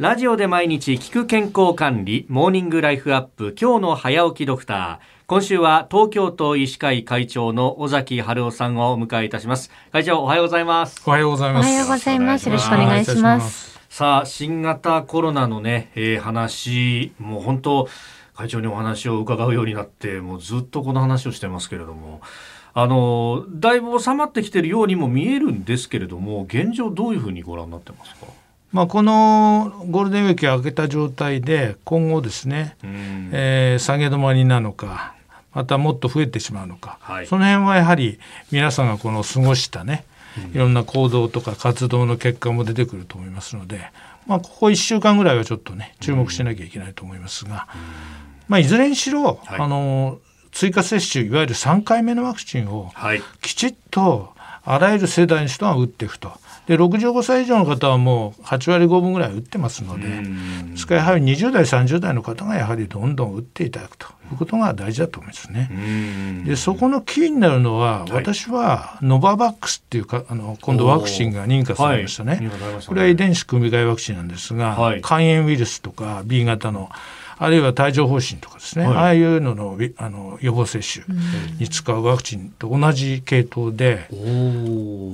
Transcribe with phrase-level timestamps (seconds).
[0.00, 4.98] ラジオで毎日聞く健康管理、モーニングライフアップ、今日の早起きドクター。
[5.26, 9.70] 今週は東京都医師会会長の尾崎春夫さんをお迎えいたします。
[9.92, 11.02] 会長、おはようございます。
[11.04, 11.66] おはようございます。
[11.66, 12.46] おはようございます。
[12.46, 13.78] よろしくお願いします。
[13.90, 17.86] さあ、新型コロナのね、えー、話、もう本当、
[18.34, 22.22] 会長にお話を伺うようになって、もうずっとこの話をしてますけれども、
[22.72, 28.28] あのだいぶ収まってきているようにも見えるんですけれども現状どういうふうにご覧になってますか？
[28.72, 35.14] まあ、このゴールデンウィーク明けた状態で今後ですね、えー、下げ止まりなのか
[35.52, 38.20] またもっと増えてしまうのか、はい、その辺はやはり
[38.52, 40.04] 皆さんがこの過ごしたね
[40.54, 43.80] いろんな行動とか活動の結果も出てくると思いますので、
[44.28, 47.66] まあ、ここ1週間ぐらいはちょっとね注目しなきゃいけないと思いますが、
[48.46, 50.20] まあ、いずれにしろ、はい、あの
[50.52, 52.92] 追加接種いわゆる3回目のワクチンを
[53.42, 54.32] きちっと
[54.72, 56.32] あらゆる世代の人が打っていくと。
[56.66, 60.06] で65歳以上の方はもう8割5分ぐらい打ってますので
[60.70, 66.44] ですからやはり20代30代の方がやはりどんどん打っていただくということが大事だと思いますね。
[66.46, 72.36] でそこのキーになるのは、私はノババックスっていうかあの今度ワクチンが認可されましたね。
[72.36, 76.88] はい、これは遺伝子組み換えワクチンなんですが、はい、肝炎ウイルスとか B 型の
[77.42, 81.06] あるいは帯状疱疹とかですね、はい、ああいうののあの予防接種
[81.58, 84.08] に使うワクチンと同じ系統で、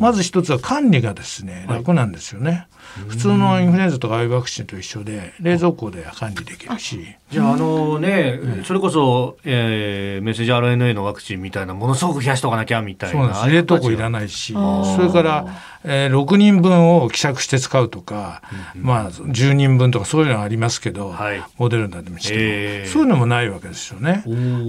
[0.01, 2.51] まず一つは管理がですね楽なんですよね。
[2.51, 2.67] はい
[3.09, 13.55] 普通のインフルエンザとかああいうワクチンと一緒で冷蔵庫で管理できるしじゃああのね、それこそ、えー、メッセージ RNA のワクチンみたいなものすごく冷やしとかなきゃみたいなそうなんです。
[13.57, 15.47] 冷凍庫いらないしそれから、
[15.83, 18.43] えー、6人分を希釈して使うとか、
[18.77, 24.23] うん、まあ10人分とかそういうのはありますけど、はい、モデルナでもしても、えー、そういうのもないわけですよね。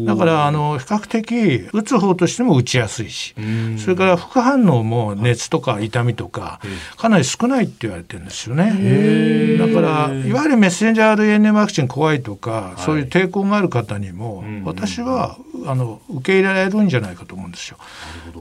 [0.07, 3.35] だからあの比較的打つ方としても打ちやすいし
[3.77, 6.59] それから副反応も熱とか痛みとか
[6.97, 9.57] かなり少ないって言われてるんですよね。
[9.57, 12.46] だからいわゆるメッセンジャー RNA ワクチン怖いとか、
[12.77, 17.77] そういう抵抗がある方にも、私はあの受け入れられるんじゃないかと思うんですよ。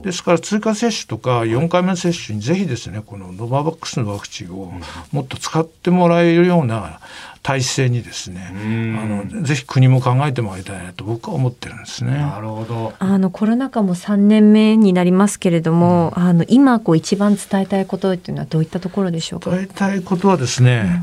[0.03, 4.73] ですから追加接種とか4回目の接種にぜひですねこのノババックスのワクチンを
[5.13, 7.01] もっと使ってもらえるような
[7.47, 12.11] 体制にですね、あのぜひ国も考えてもらいたいなと僕は思ってるんですね。
[12.11, 12.93] なるほど。
[12.99, 19.51] あのコロナ禍も3年目になりますけれども、うん、あの今こう一番伝えたいことっていうのはどういったところでしょうか？
[19.51, 21.01] 伝えたいことはですね、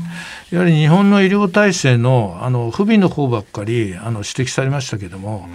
[0.52, 5.48] うん、やはり日本の医療体制のあの不備の方ばっかりあの指摘されましたけども、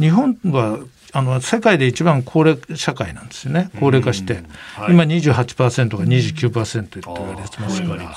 [0.00, 0.80] うん、日本は
[1.12, 3.70] あの世界で一番高齢社会なんですよね。
[3.78, 4.42] 高齢化して、
[4.74, 8.16] はい、今28%が29%って言われてますから、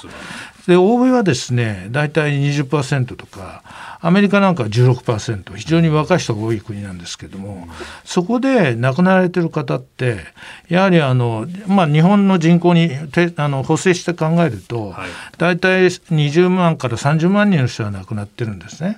[0.68, 3.64] で欧米はですね大体20%とか
[4.02, 7.68] アメリカなんかは16%非常に若い人が多い国なんですけども
[8.04, 10.20] そこで亡くなられてる方って
[10.68, 12.92] やはりあの、まあ、日本の人口に
[13.36, 18.98] あの補正して考えると、はい、大体20万から30万人の人が亡くなってるんですね。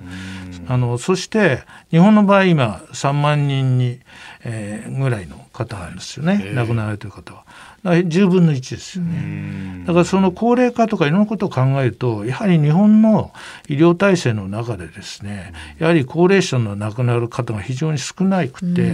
[0.70, 3.87] あのそして日本の場合今3万人に、
[4.44, 7.44] えー、ぐらいの方なんですよね、亡くなられてる方は。
[7.84, 9.84] 10分の1ですよね。
[9.86, 13.32] だからその高齢化とかいろんなことを考えるとやはり日本の
[13.70, 18.94] 医療体制の中でですねやはり高齢者の亡くなる方が非常に少なくて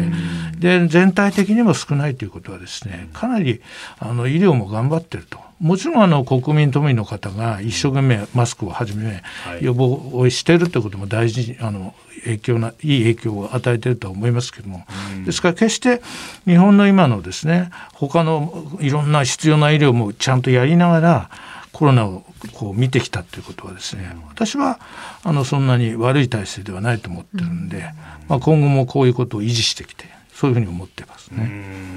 [0.60, 3.62] で全体的にも少ないということはですねかなり
[4.00, 5.40] あの医療も頑張ってると。
[5.60, 9.24] もちろんあの国民都民の方が一生懸命マスクをはじめ
[9.62, 14.86] 予防をしているということも大事あの影響ないい影響を与えていると思いますけども、
[15.26, 16.02] ですから決して
[16.46, 21.30] 日本の今のですね他のいろんな必要な医療もちゃんとやりながら
[21.72, 22.24] コロナを
[22.54, 24.80] こう見てきたということはですね私は
[25.24, 27.84] あのそんなに悪い体制ではないと思ってるんで、
[28.28, 31.94] まあ、今後もこういうことを維持してきてそういうふうに思ってますね。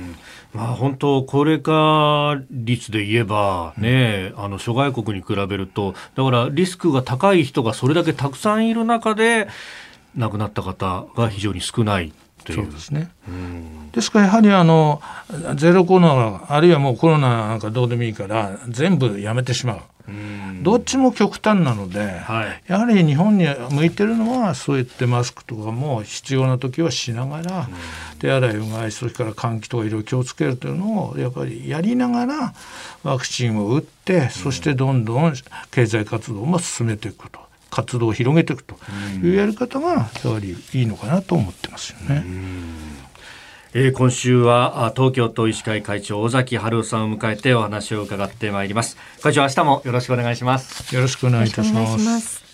[0.57, 9.49] まあ、本当、高齢化率で言えば、ね、あの諸外国に比べると、だからリスクが高い人がそれだけたくさんいる中で、
[10.17, 12.13] 亡くなった方が非常に少ない
[12.45, 12.65] という。
[12.65, 13.11] そうですね。
[13.93, 15.01] ですからやはりあの
[15.55, 19.81] ゼロコロナあるいはもうコロナなんかどうでもいいから全部やめてしまう。
[20.63, 27.69] どっちも極端なので、はい、やはり日本に向いてるのはそういってマスクとかも必要な時はしながら、
[28.21, 32.55] 手洗いうがいそれから換気とかいろいろ気をつけるというのをやっぱりやりながら
[33.03, 35.35] ワクチンを打ってそしてどんどん
[35.73, 37.41] 経済活動も進めていくと。
[37.77, 38.75] 活動を広げていくと
[39.23, 42.25] いうやり方がやはりいいのかなと思ってますよね。
[43.75, 48.97] えー、今週は東京都医師会会長尾崎春夫さんを迎えてお話を伺ってまいります。
[49.21, 50.95] 会長明日もよろしくお願いします。
[50.95, 51.87] よろしくお願いいたしま
[52.21, 52.46] す